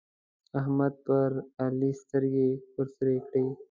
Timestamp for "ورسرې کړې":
2.75-3.43